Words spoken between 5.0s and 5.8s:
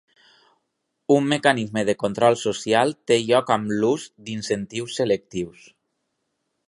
selectius.